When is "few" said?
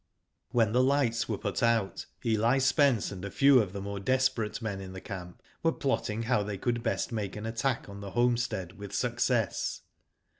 3.29-3.59